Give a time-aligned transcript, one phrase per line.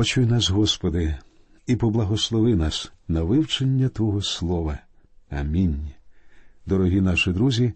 [0.00, 1.16] Почуй нас, Господи,
[1.66, 4.78] і поблагослови нас на вивчення Твого Слова.
[5.30, 5.90] Амінь.
[6.66, 7.72] Дорогі наші друзі.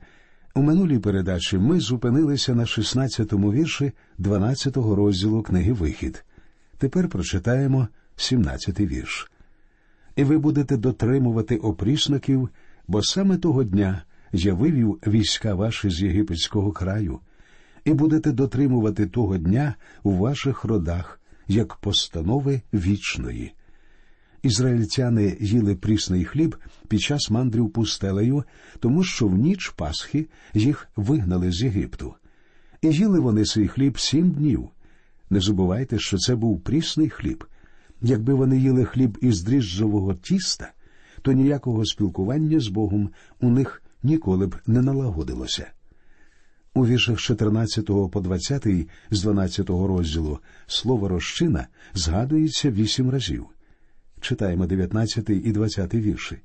[0.55, 6.25] У минулій передачі ми зупинилися на 16-му вірші 12-го розділу книги Вихід.
[6.79, 9.31] Тепер прочитаємо 17-й вірш.
[10.17, 12.49] І ви будете дотримувати опрісників,
[12.89, 14.03] бо саме того дня
[14.33, 17.19] я вивів війська ваші з єгипетського краю,
[17.85, 23.53] і будете дотримувати того дня у ваших родах, як постанови вічної.
[24.43, 26.57] Ізраїльтяни їли прісний хліб
[26.89, 28.45] під час мандрів пустелею,
[28.81, 32.15] тому що в ніч Пасхи їх вигнали з Єгипту.
[32.83, 34.69] І їли вони свій хліб сім днів.
[35.31, 37.45] Не забувайте, що це був прісний хліб.
[38.03, 40.73] Якби вони їли хліб із дріжджового тіста,
[41.23, 45.67] то ніякого спілкування з Богом у них ніколи б не налагодилося.
[46.75, 48.67] У віршах 14 по 20
[49.11, 53.47] з 12 розділу слово розчина згадується вісім разів
[54.25, 56.39] читаємо 19 і 20 вірші.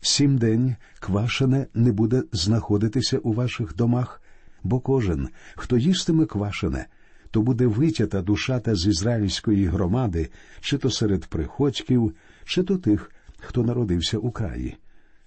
[0.00, 4.22] Сім день квашене не буде знаходитися у ваших домах,
[4.62, 6.86] бо кожен, хто їстиме квашене,
[7.30, 10.30] то буде витята душата з ізраїльської громади,
[10.60, 14.76] чи то серед приходьків, чи то тих, хто народився у краї.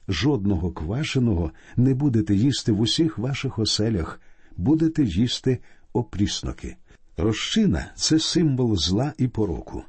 [0.07, 4.21] Жодного квашеного не будете їсти в усіх ваших оселях,
[4.57, 5.59] будете їсти
[5.93, 6.75] опрісноки.
[7.17, 9.83] Розчина це символ зла і пороку.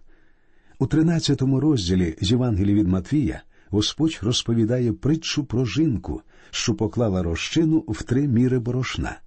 [0.78, 7.84] У 13 розділі з Євангелії від Матвія Господь розповідає притчу про жінку, що поклала розчину
[7.88, 9.20] в три міри борошна.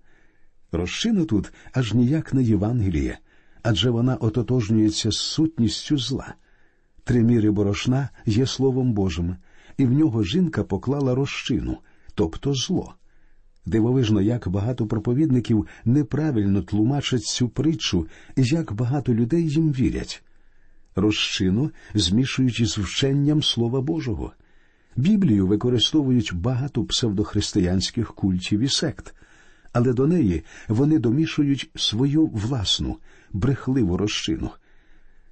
[0.71, 3.19] Розчина тут аж ніяк не Євангеліє,
[3.63, 6.33] адже вона ототожнюється з сутністю зла.
[7.03, 9.35] Три міри борошна є Словом Божим,
[9.77, 11.77] і в нього жінка поклала розчину,
[12.15, 12.93] тобто зло.
[13.65, 20.23] Дивовижно, як багато проповідників неправильно тлумачать цю притчу і як багато людей їм вірять
[20.95, 24.31] розчину змішують із вченням Слова Божого.
[24.95, 29.15] Біблію використовують багато псевдохристиянських культів і сект,
[29.73, 32.97] але до неї вони домішують свою власну
[33.31, 34.49] брехливу розчину.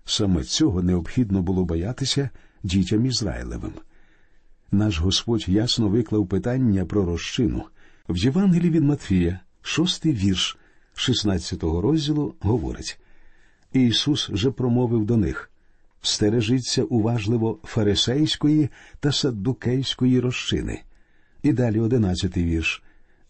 [0.05, 2.29] Саме цього необхідно було боятися
[2.63, 3.73] дітям Ізраїлевим.
[4.71, 7.63] Наш Господь ясно виклав питання про розчину.
[8.09, 10.57] В Євангелії від Матфія, шостий вірш
[10.95, 12.99] 16-го розділу, говорить
[13.73, 15.51] Ісус же промовив до них
[16.01, 18.69] Стережіться уважливо фарисейської
[18.99, 20.81] та саддукейської розчини.
[21.43, 22.83] І далі одинадцятий вірш.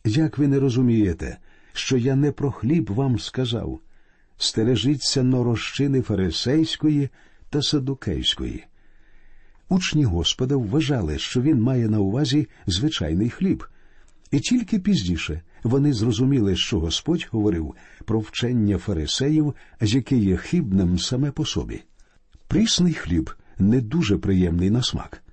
[0.06, 1.38] Як ви не розумієте,
[1.73, 3.79] що я не про хліб вам сказав?
[4.38, 7.09] Стережіться норозчини фарисейської
[7.50, 8.66] та садукейської.
[9.69, 13.63] Учні Господа вважали, що він має на увазі звичайний хліб,
[14.31, 17.74] і тільки пізніше вони зрозуміли, що Господь говорив
[18.06, 21.81] про вчення фарисеїв, яке є хибним саме по собі.
[22.47, 25.24] Прісний хліб не дуже приємний на смак.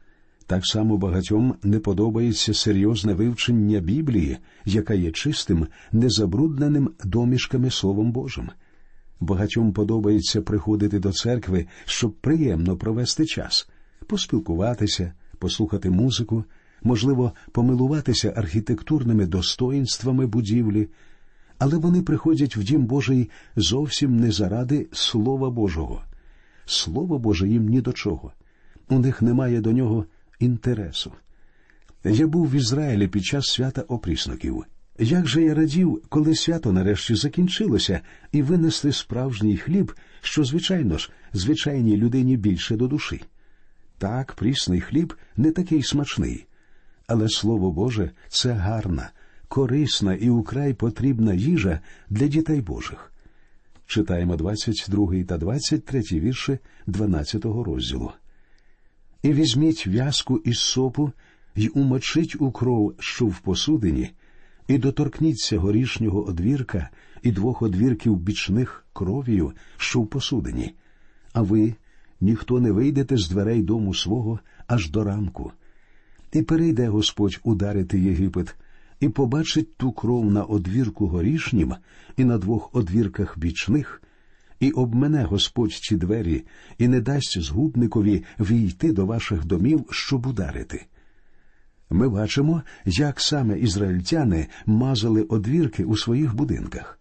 [0.47, 8.51] Так само багатьом не подобається серйозне вивчення Біблії, яка є чистим, незабрудненим домішками Словом Божим.
[9.21, 13.69] Багатьом подобається приходити до церкви, щоб приємно провести час,
[14.07, 16.45] поспілкуватися, послухати музику,
[16.83, 20.89] можливо, помилуватися архітектурними достоїнствами будівлі,
[21.59, 26.03] але вони приходять в Дім Божий зовсім не заради Слова Божого.
[26.67, 28.33] Слово Боже їм ні до чого.
[28.89, 30.05] У них немає до нього
[30.39, 31.13] інтересу.
[32.05, 34.65] Я був в Ізраїлі під час свята опрісноків.
[34.99, 38.01] Як же я радів, коли свято нарешті закінчилося,
[38.33, 43.23] і винесли справжній хліб, що, звичайно ж, звичайній людині більше до душі.
[43.99, 46.47] Так, прісний хліб не такий смачний,
[47.07, 49.11] але Слово Боже це гарна,
[49.49, 51.81] корисна і украй потрібна їжа
[52.11, 53.13] для дітей Божих.
[53.87, 58.13] Читаємо 22 та 23 вірші 12 розділу.
[59.23, 61.13] І візьміть в'язку із сопу
[61.57, 64.11] й умочить у кров, що в посудині,
[64.69, 66.91] і доторкніться горішнього одвірка
[67.23, 70.75] і двох одвірків бічних кров'ю, що в посудині,
[71.33, 71.75] а ви
[72.21, 75.53] ніхто не вийдете з дверей дому свого аж до ранку.
[76.33, 78.55] І перейде Господь ударити Єгипет
[79.01, 81.75] і побачить ту кров на одвірку горішнім
[82.17, 84.03] і на двох одвірках бічних,
[84.61, 86.45] і обмене Господь ці двері,
[86.79, 90.87] і не дасть згубникові війти до ваших домів, щоб ударити.
[91.91, 96.99] Ми бачимо, як саме ізраїльтяни мазали одвірки у своїх будинках.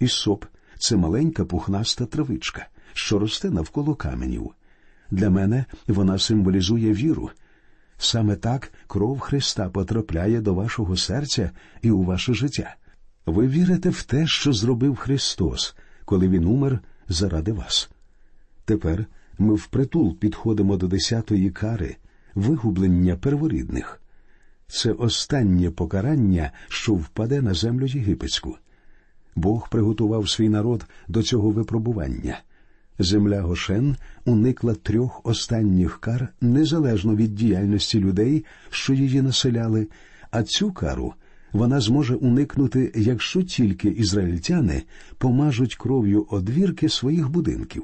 [0.00, 0.44] Ісоп
[0.78, 4.50] це маленька пухнаста травичка, що росте навколо каменів.
[5.10, 7.30] Для мене вона символізує віру.
[7.98, 11.50] Саме так кров Христа потрапляє до вашого серця
[11.82, 12.76] і у ваше життя.
[13.26, 17.90] Ви вірите в те, що зробив Христос, коли Він умер заради вас.
[18.64, 19.06] Тепер
[19.38, 21.96] ми впритул підходимо до десятої кари
[22.34, 24.00] вигублення перворідних.
[24.66, 28.58] Це останнє покарання, що впаде на землю єгипетську.
[29.34, 32.38] Бог приготував свій народ до цього випробування.
[32.98, 39.88] Земля Гошен уникла трьох останніх кар незалежно від діяльності людей, що її населяли,
[40.30, 41.14] а цю кару
[41.52, 44.82] вона зможе уникнути, якщо тільки ізраїльтяни
[45.18, 47.82] помажуть кров'ю одвірки своїх будинків.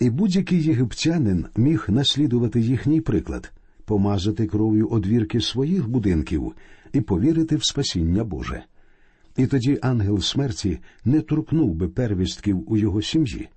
[0.00, 3.52] І будь-який єгиптянин міг наслідувати їхній приклад,
[3.84, 6.52] помазати кров'ю одвірки своїх будинків
[6.92, 8.62] і повірити в спасіння Боже.
[9.36, 13.48] І тоді ангел смерті не торкнув би первістків у його сім'ї.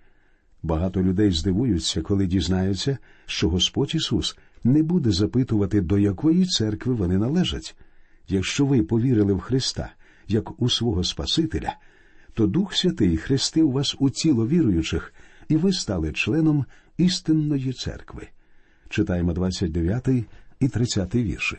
[0.65, 7.17] Багато людей здивуються, коли дізнаються, що Господь Ісус не буде запитувати, до якої церкви вони
[7.17, 7.75] належать.
[8.27, 9.93] Якщо ви повірили в Христа
[10.27, 11.77] як у свого Спасителя,
[12.33, 15.13] то Дух Святий хрестив вас у тіло віруючих,
[15.49, 16.65] і ви стали членом
[16.97, 18.27] істинної церкви.
[18.89, 20.07] Читаємо 29
[20.59, 21.57] і 30 вірші.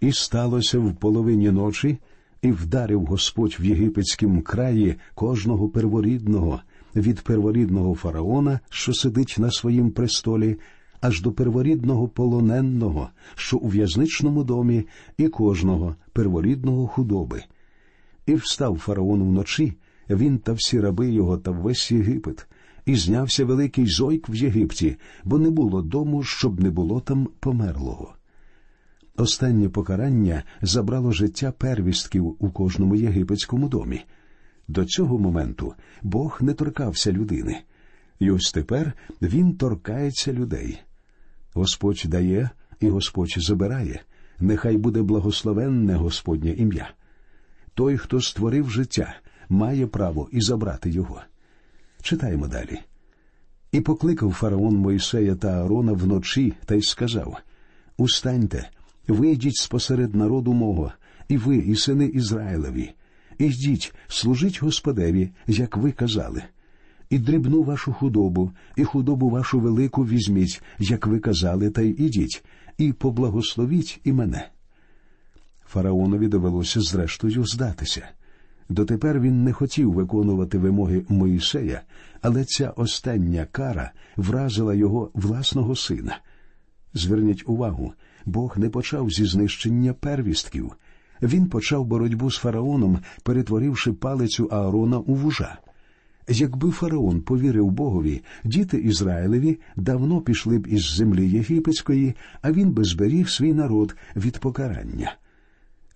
[0.00, 1.98] І сталося в половині ночі,
[2.42, 6.60] і вдарив Господь в єгипетському краї кожного перворідного
[6.96, 10.56] від перворідного фараона, що сидить на своїм престолі,
[11.00, 14.86] аж до перворідного полоненного, що у в'язничному домі,
[15.18, 17.42] і кожного перворідного худоби.
[18.26, 19.72] І встав фараон вночі,
[20.10, 22.46] він та всі раби його та весь Єгипет,
[22.86, 28.14] і знявся великий зойк в Єгипті, бо не було дому, щоб не було там померлого.
[29.16, 34.00] Останнє покарання забрало життя первістків у кожному єгипетському домі.
[34.68, 37.62] До цього моменту Бог не торкався людини,
[38.18, 38.92] і ось тепер
[39.22, 40.78] Він торкається людей.
[41.54, 42.50] Господь дає
[42.80, 44.00] і Господь забирає.
[44.40, 46.90] Нехай буде благословенне Господнє ім'я.
[47.74, 49.16] Той, хто створив життя,
[49.48, 51.22] має право і забрати його.
[52.02, 52.78] Читаємо далі.
[53.72, 57.36] І покликав фараон Мойсея та Аарона вночі та й сказав
[57.96, 58.70] Устаньте,
[59.08, 60.92] вийдіть спосеред народу мого,
[61.28, 62.92] і ви, і сини Ізраїлеві,
[63.38, 66.42] Ідіть, служіть Господеві, як ви казали,
[67.10, 72.44] і дрібну вашу худобу, і худобу вашу велику візьміть, як ви казали, та й ідіть,
[72.78, 74.48] і поблагословіть і мене.
[75.66, 78.08] Фараонові довелося зрештою здатися.
[78.68, 81.82] Дотепер він не хотів виконувати вимоги Моїсея,
[82.22, 86.18] але ця остання кара вразила його власного сина.
[86.94, 87.92] Зверніть увагу,
[88.26, 90.72] Бог не почав зі знищення первістків.
[91.22, 95.58] Він почав боротьбу з фараоном, перетворивши палицю Аарона у вужа.
[96.28, 102.84] Якби фараон повірив Богові, діти Ізраїлеві давно пішли б із землі єгипетської, а він би
[102.84, 105.16] зберіг свій народ від покарання.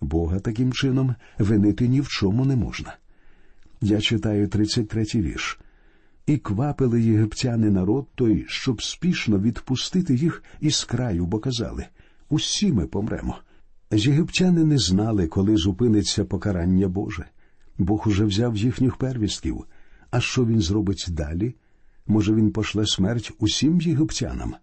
[0.01, 2.95] Бога таким чином винити ні в чому не можна.
[3.81, 5.59] Я читаю 33-й вірш.
[6.25, 11.85] І квапили єгиптяни народ той, щоб спішно відпустити їх із краю, бо казали
[12.29, 13.37] усі ми помремо.
[13.95, 17.25] Єгиптяни не знали, коли зупиниться покарання Боже.
[17.77, 19.65] Бог уже взяв їхніх первістків.
[20.11, 21.55] А що він зробить далі?
[22.07, 24.55] Може, він пошле смерть усім єгиптянам?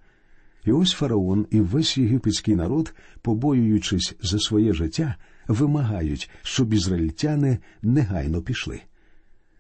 [0.65, 5.17] І ось фараон і весь єгипетський народ, побоюючись за своє життя,
[5.49, 8.81] вимагають, щоб ізраїльтяни негайно пішли.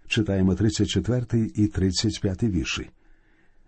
[0.06, 2.90] Читаємо 34 і 35 вірші.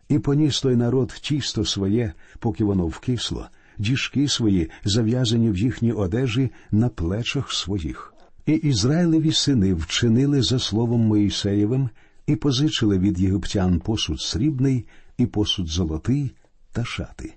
[0.08, 3.49] І поніс той народ тісто своє, поки воно вкисло
[3.79, 8.14] діжки свої, зав'язані в їхній одежі на плечах своїх.
[8.47, 11.88] І Ізраїлеві сини вчинили за словом Моїсеєвим
[12.26, 14.87] і позичили від єгиптян посуд срібний
[15.19, 16.33] і посуд золотий
[16.73, 17.35] та шати.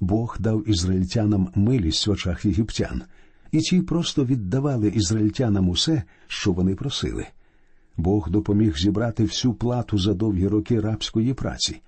[0.00, 3.02] Бог дав ізраїльтянам милість в очах єгиптян,
[3.52, 7.26] і ті просто віддавали ізраїльтянам усе, що вони просили.
[7.96, 11.80] Бог допоміг зібрати всю плату за довгі роки рабської праці,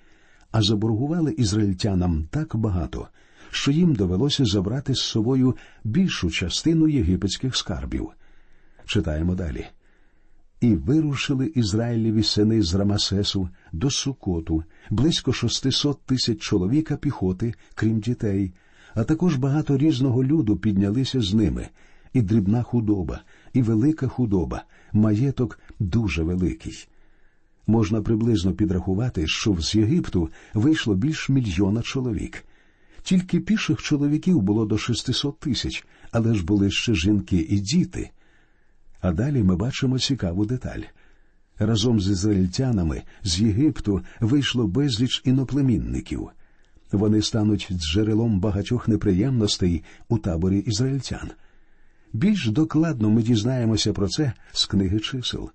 [0.53, 3.09] а заборгували ізраїльтянам так багато,
[3.51, 8.09] що їм довелося забрати з собою більшу частину єгипетських скарбів.
[8.87, 9.67] Читаємо далі.
[10.61, 18.53] І вирушили Ізраїлеві сини з Рамасесу до Сукоту, близько шостисот тисяч чоловіка піхоти, крім дітей,
[18.95, 21.69] а також багато різного люду піднялися з ними,
[22.13, 23.21] і дрібна худоба,
[23.53, 26.89] і велика худоба, маєток дуже великий.
[27.67, 32.45] Можна приблизно підрахувати, що з Єгипту вийшло більш мільйона чоловік.
[33.07, 38.11] Тільки піших чоловіків було до 600 тисяч, але ж були ще жінки і діти.
[39.01, 40.81] А далі ми бачимо цікаву деталь.
[41.59, 46.29] Разом з ізраїльтянами з Єгипту вийшло безліч іноплемінників.
[46.93, 51.31] Вони стануть джерелом багатьох неприємностей у таборі ізраїльтян.
[52.13, 55.51] Більш докладно ми дізнаємося про це з книги чисел.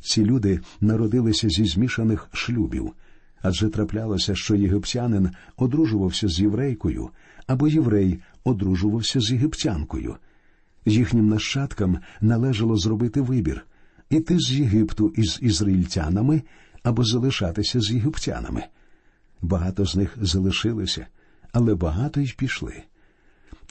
[0.00, 2.92] Ці люди народилися зі змішаних шлюбів.
[3.44, 7.10] Адже траплялося, що єгиптянин одружувався з єврейкою,
[7.46, 10.16] або єврей одружувався з єгиптянкою.
[10.86, 13.66] Їхнім нащадкам належало зробити вибір
[14.10, 16.42] іти з Єгипту із ізраїльтянами
[16.82, 18.64] або залишатися з єгиптянами.
[19.42, 21.06] Багато з них залишилися,
[21.52, 22.82] але багато й пішли.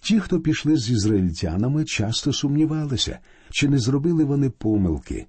[0.02, 5.26] Ті, хто пішли з ізраїльтянами, часто сумнівалися, чи не зробили вони помилки,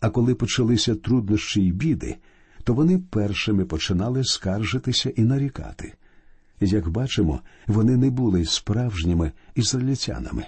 [0.00, 2.16] а коли почалися труднощі й біди,
[2.64, 5.94] то вони першими починали скаржитися і нарікати.
[6.60, 10.46] Як бачимо, вони не були справжніми ізраїльтянами.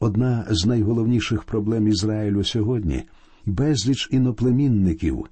[0.00, 3.02] Одна з найголовніших проблем Ізраїлю сьогодні
[3.46, 5.26] безліч іноплемінників,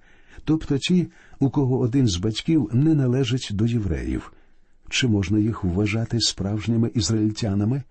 [0.45, 4.33] тобто ті, у кого один з батьків не належить до євреїв.
[4.89, 7.83] Чи можна їх вважати справжніми ізраїльтянами?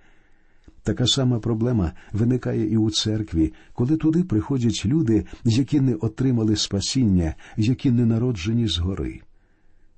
[0.83, 7.35] Така сама проблема виникає і у церкві, коли туди приходять люди, які не отримали спасіння,
[7.57, 9.21] які не народжені згори.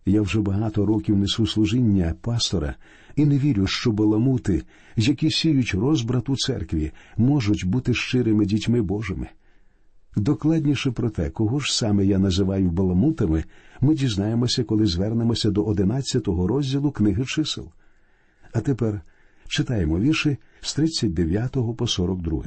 [0.06, 2.76] Я вже багато років несу служіння пастора
[3.16, 4.64] і не вірю, що баламути,
[4.96, 9.28] які сіють розбрат у церкві, можуть бути щирими дітьми Божими.
[10.16, 13.44] Докладніше про те, кого ж саме я називаю баламутами,
[13.82, 17.72] ми дізнаємося, коли звернемося до одинадцятого розділу книги чисел.
[18.54, 19.02] А тепер
[19.48, 22.44] читаємо вірші з 39 по 42.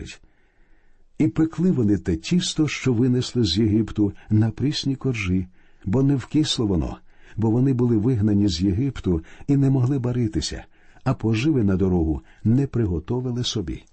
[1.19, 5.47] І пекли вони те тісто, що винесли з Єгипту на прісні коржі,
[5.85, 6.99] бо не вкисло воно,
[7.37, 10.65] бо вони були вигнані з Єгипту і не могли баритися,
[11.05, 13.85] а поживи на дорогу не приготовили собі.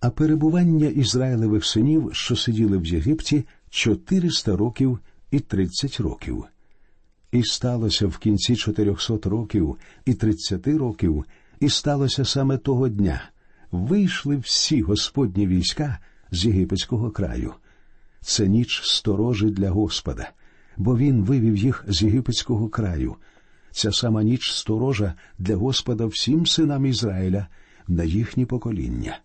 [0.00, 4.98] А перебування Ізраїлевих синів, що сиділи в Єгипті, 400 років
[5.30, 6.44] і 30 років.
[7.32, 11.24] І сталося в кінці 400 років і 30 років,
[11.62, 13.22] і сталося саме того дня.
[13.72, 15.98] Вийшли всі господні війська
[16.30, 17.54] з єгипетського краю.
[18.20, 20.30] Це ніч сторожі для Господа,
[20.76, 23.16] бо він вивів їх з єгипетського краю.
[23.70, 27.46] Ця сама ніч сторожа для Господа всім синам Ізраїля
[27.88, 29.18] на їхні покоління.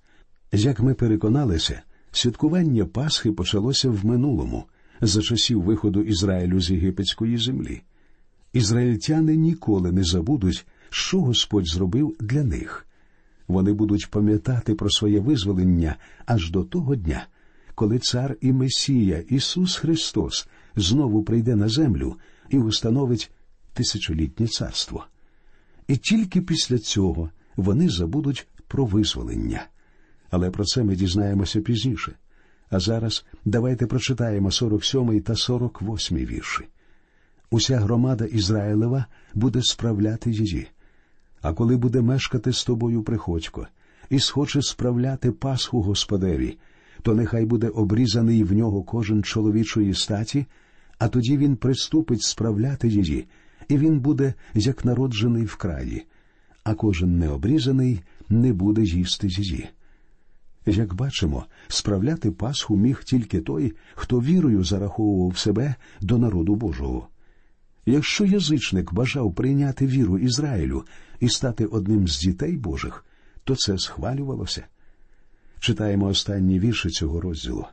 [0.52, 4.66] Як ми переконалися, святкування Пасхи почалося в минулому,
[5.02, 7.82] за часів виходу Ізраїлю з єгипетської землі.
[8.54, 12.88] Ізраїльтяни ніколи не забудуть, що Господь зробив для них.
[13.48, 17.28] Вони будуть пам'ятати про своє визволення аж до того дня,
[17.76, 22.16] коли цар і Месія Ісус Христос знову прийде на землю
[22.50, 23.32] і установить
[23.74, 25.06] тисячолітнє царство.
[25.88, 29.68] І тільки після цього вони забудуть про визволення.
[30.30, 32.14] Але про це ми дізнаємося пізніше.
[32.70, 36.64] А зараз давайте прочитаємо 47 та 48 вірші.
[37.52, 40.68] Уся громада Ізраїлева буде справляти її.
[41.42, 43.68] А коли буде мешкати з тобою приходько,
[44.10, 46.58] і схоче справляти Пасху Господеві,
[47.02, 50.46] то нехай буде обрізаний в нього кожен чоловічої статі,
[51.00, 53.28] а тоді він приступить справляти її,
[53.68, 56.06] і він буде як народжений в краї,
[56.64, 59.70] а кожен необрізаний не буде їсти її.
[60.66, 67.08] Як бачимо, справляти Пасху міг тільки той, хто вірою зараховував себе до народу Божого.
[67.90, 70.86] Якщо язичник бажав прийняти віру Ізраїлю
[71.20, 73.06] і стати одним з дітей Божих,
[73.44, 74.66] то це схвалювалося.
[75.60, 77.66] Читаємо останні вірші цього розділу.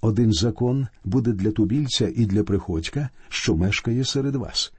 [0.00, 4.72] Один закон буде для тубільця і для приходька, що мешкає серед вас.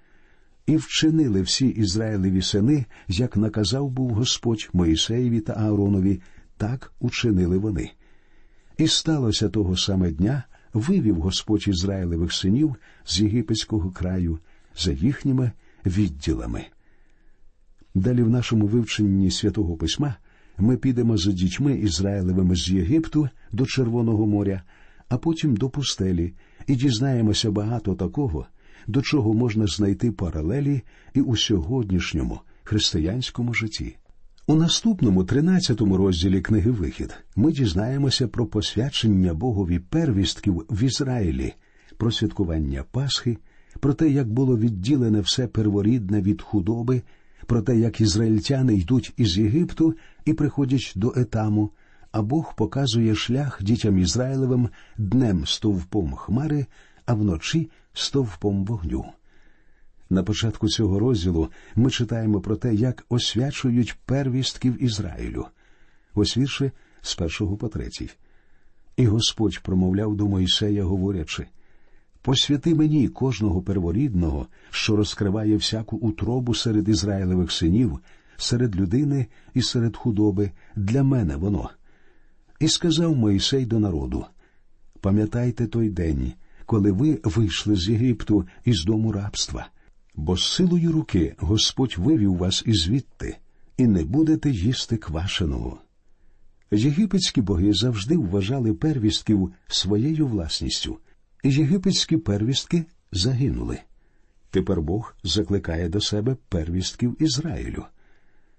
[0.66, 6.22] І вчинили всі Ізраїлеві сини, як наказав був Господь Моїсеєві та Ааронові,
[6.58, 7.92] так учинили вони.
[8.78, 10.44] І сталося того саме дня,
[10.74, 12.76] вивів Господь Ізраїлевих синів
[13.06, 14.40] з єгипетського краю
[14.78, 15.52] за їхніми
[15.86, 16.66] відділами.
[17.96, 20.16] Далі в нашому вивченні святого письма
[20.58, 24.64] ми підемо за дітьми Ізраїлевими з Єгипту до Червоного моря,
[25.10, 26.34] а потім до пустелі,
[26.68, 28.46] і дізнаємося багато такого,
[28.88, 30.82] до чого можна знайти паралелі
[31.14, 33.98] і у сьогоднішньому християнському житті.
[34.48, 41.54] У наступному тринадцятому розділі книги Вихід ми дізнаємося про посвячення Богові первістків в Ізраїлі,
[41.98, 43.38] про святкування Пасхи,
[43.80, 47.02] про те, як було відділене все перворідне від худоби,
[47.46, 49.94] про те, як ізраїльтяни йдуть із Єгипту
[50.26, 51.72] і приходять до етаму,
[52.12, 56.66] а Бог показує шлях дітям Ізраїлевим днем стовпом хмари,
[57.06, 59.06] а вночі стовпом вогню.
[60.14, 65.46] На початку цього розділу ми читаємо про те, як освячують первістків Ізраїлю.
[66.16, 68.10] Ось вірші з першого по третій.
[68.98, 71.46] І Господь промовляв до Мойсея, говорячи
[72.22, 78.00] Посвяти мені кожного перворідного, що розкриває всяку утробу серед Ізраїлевих синів,
[78.38, 81.70] серед людини і серед худоби, для мене воно.
[82.60, 84.26] І сказав Моїсей до народу
[85.02, 86.34] Пам'ятайте той день,
[86.66, 89.68] коли ви вийшли з Єгипту із дому рабства,
[90.16, 93.38] бо силою руки Господь вивів вас ізвідти,
[93.78, 95.80] і не будете їсти квашеного.
[96.72, 100.98] Єгипетські боги завжди вважали первістків своєю власністю,
[101.44, 103.80] і єгипетські первістки загинули.
[104.50, 107.86] Тепер Бог закликає до себе первістків Ізраїлю.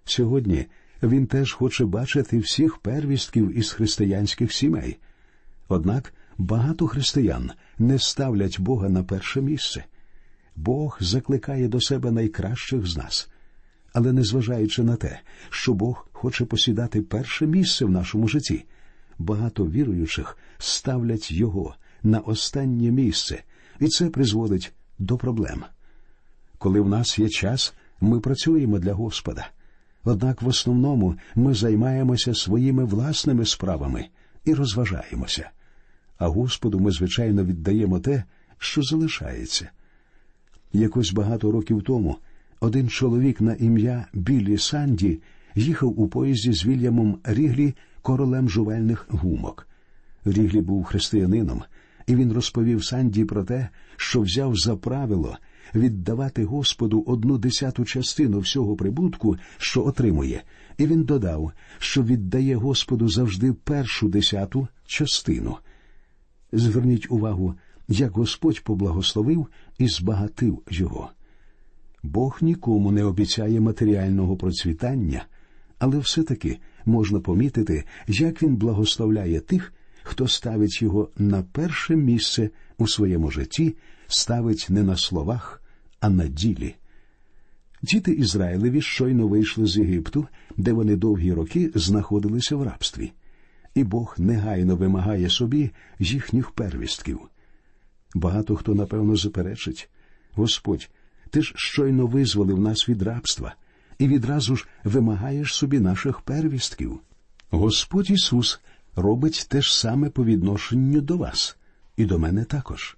[0.05, 0.67] Сьогодні
[1.03, 4.99] він теж хоче бачити всіх первістків із християнських сімей.
[5.69, 9.85] Однак багато християн не ставлять Бога на перше місце.
[10.57, 13.29] Бог закликає до себе найкращих з нас.
[13.93, 15.21] Але незважаючи на те,
[15.51, 18.65] що Бог хоче посідати перше місце в нашому житті,
[19.19, 23.43] багато віруючих ставлять його на останнє місце,
[23.81, 25.65] і це призводить до проблем.
[26.59, 29.49] Коли в нас є час, ми працюємо для Господа.
[30.05, 34.07] Однак в основному ми займаємося своїми власними справами
[34.45, 35.51] і розважаємося.
[36.19, 38.25] А Господу ми, звичайно, віддаємо те,
[38.59, 39.71] що залишається.
[40.77, 42.17] Якось багато років тому
[42.61, 45.21] один чоловік на ім'я Біллі Санді
[45.55, 49.69] їхав у поїзді з Вільямом Ріглі королем жувальних гумок.
[50.25, 51.63] Ріглі був християнином,
[52.07, 55.37] і він розповів Санді про те, що взяв за правило
[55.75, 60.43] віддавати Господу одну десяту частину всього прибутку, що отримує,
[60.79, 65.57] і він додав, що віддає Господу завжди першу десяту частину.
[66.53, 67.55] Зверніть увагу,
[67.89, 69.47] як Господь поблагословив
[69.79, 71.11] і збагатив його.
[72.03, 75.27] Бог нікому не обіцяє матеріального процвітання,
[75.79, 79.73] але все-таки можна помітити, як він благословляє тих,
[80.03, 83.77] хто ставить його на перше місце у своєму житті,
[84.07, 85.63] ставить не на словах,
[86.01, 86.75] а на ділі.
[87.83, 90.27] Діти Ізраїлеві щойно вийшли з Єгипту,
[90.57, 93.13] де вони довгі роки знаходилися в рабстві,
[93.75, 97.21] і Бог негайно вимагає собі їхніх первістків.
[98.15, 99.91] Багато хто, напевно, заперечить
[100.33, 100.91] Господь,
[101.31, 103.55] ти ж щойно визволив нас від рабства
[103.99, 107.01] і відразу ж вимагаєш собі наших первістків.
[107.51, 108.61] Господь Ісус
[108.97, 111.57] робить те ж саме по відношенню до вас,
[111.97, 112.97] і до мене також.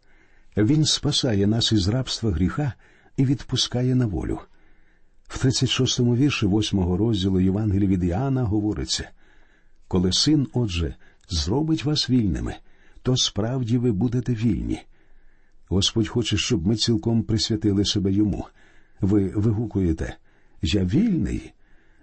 [0.56, 2.72] Він спасає нас із рабства гріха
[3.16, 4.40] і відпускає на волю.
[5.28, 9.10] В 36-му вірші 8-го розділу Євангелія від Іоанна говориться
[9.88, 10.94] коли син, отже,
[11.28, 12.54] зробить вас вільними,
[13.02, 14.82] то справді ви будете вільні.
[15.68, 18.46] Господь хоче, щоб ми цілком присвятили себе йому.
[19.00, 20.16] Ви вигукуєте
[20.62, 21.52] Я вільний,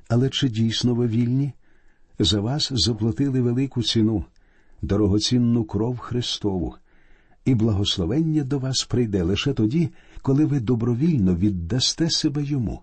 [0.10, 1.54] але чи дійсно ви вільні?
[2.20, 4.26] За вас заплатили велику ціну,
[4.82, 6.76] дорогоцінну кров Христову,
[7.46, 9.90] і благословення до вас прийде лише тоді,
[10.22, 12.82] коли ви добровільно віддасте себе йому,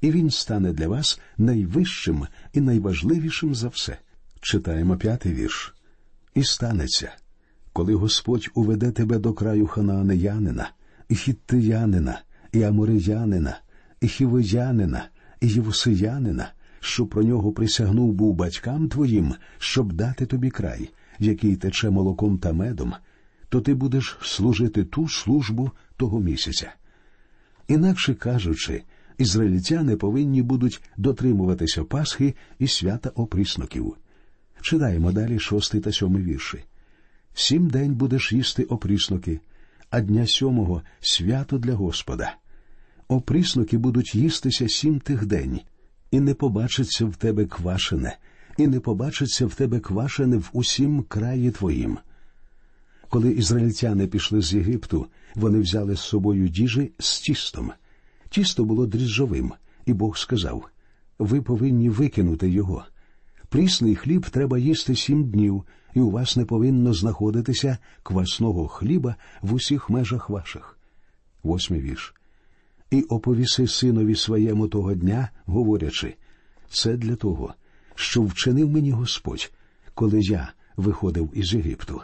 [0.00, 3.98] і він стане для вас найвищим і найважливішим за все.
[4.40, 5.74] Читаємо п'ятий вірш.
[6.34, 7.12] І станеться,
[7.72, 10.70] коли Господь уведе тебе до краю ханаанеянина,
[11.08, 13.58] і хіттиянина, і амориянина,
[14.00, 15.08] і хівоянина,
[15.40, 21.90] і євусиянина, що про нього присягнув був батькам твоїм, щоб дати тобі край, який тече
[21.90, 22.94] молоком та медом,
[23.48, 26.72] то ти будеш служити ту службу того місяця.
[27.68, 28.82] Інакше кажучи,
[29.18, 33.96] ізраїльтяни повинні будуть дотримуватися Пасхи і свята опрісноків.
[34.60, 36.64] Читаємо далі шостий та сьомий вірші.
[37.40, 39.40] Сім день будеш їсти опрісноки,
[39.90, 42.36] а дня сьомого свято для Господа.
[43.08, 45.60] Опрісноки будуть їстися сім тих день,
[46.10, 48.18] і не побачиться в тебе квашене,
[48.58, 51.98] і не побачиться в тебе квашене в усім краї твоїм.
[53.08, 57.72] Коли ізраїльтяни пішли з Єгипту, вони взяли з собою діжі з тістом.
[58.30, 59.52] Тісто було дріжджовим,
[59.86, 60.68] і Бог сказав
[61.18, 62.84] ви повинні викинути його.
[63.48, 69.54] Прісний хліб треба їсти сім днів, і у вас не повинно знаходитися квасного хліба в
[69.54, 70.78] усіх межах ваших.
[71.42, 72.14] Восьмий вірш.
[72.90, 76.14] І оповіси синові своєму того дня, говорячи,
[76.70, 77.54] це для того,
[77.94, 79.52] що вчинив мені Господь,
[79.94, 82.02] коли я виходив із Єгипту.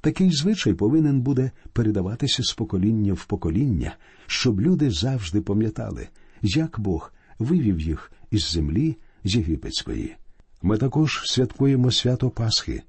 [0.00, 3.96] Такий звичай повинен буде передаватися з покоління в покоління,
[4.26, 6.08] щоб люди завжди пам'ятали,
[6.42, 10.16] як Бог вивів їх із землі з єгипетської.
[10.62, 12.82] Ми також святкуємо свято Пасхи,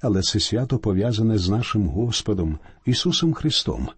[0.00, 3.88] але це свято пов'язане з нашим Господом Ісусом Христом,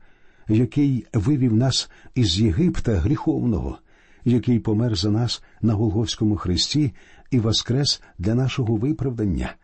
[0.48, 3.78] який вивів нас із Єгипта гріховного,
[4.24, 6.92] який помер за нас на Голгофському хресті
[7.30, 9.54] і воскрес для нашого виправдання,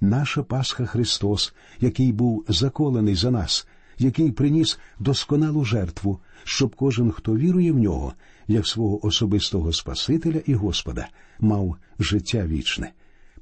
[0.00, 3.66] наша Пасха Христос, який був заколений за нас,
[3.98, 8.14] який приніс досконалу жертву, щоб кожен, хто вірує в нього,
[8.48, 11.08] як свого особистого Спасителя і Господа,
[11.40, 12.92] мав життя вічне.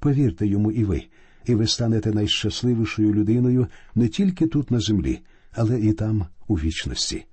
[0.05, 1.03] Повірте йому і ви,
[1.45, 5.21] і ви станете найщасливішою людиною не тільки тут на землі,
[5.53, 7.25] але і там у вічності.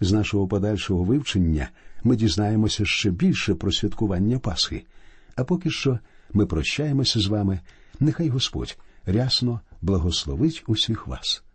[0.00, 1.68] З нашого подальшого вивчення
[2.04, 4.84] ми дізнаємося ще більше про святкування Пасхи.
[5.36, 5.98] А поки що
[6.32, 7.60] ми прощаємося з вами.
[8.00, 11.45] Нехай Господь рясно благословить усіх вас.